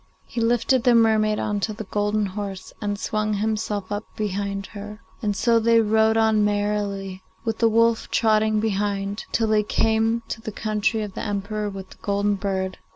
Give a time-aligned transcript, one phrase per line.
[0.25, 4.99] He lifted the mermaid on to the golden horse, and swung himself up behind her
[5.21, 10.41] and so they rode on merrily, with the wolf trotting behind, till they came to
[10.41, 12.79] the country of the Emperor with the golden bird.